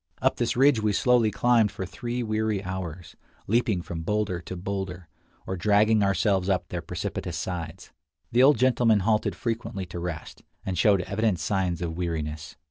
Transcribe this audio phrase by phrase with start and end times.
[0.19, 3.15] Up this ridge we slowly climbed for three weary hours,
[3.45, 5.07] leaping from boulder to boulder,
[5.45, 7.91] or dragging ourselves up their precipitous sides.
[8.31, 12.55] The old gentleman halted frequently to rest, and showed evident signs of weariness.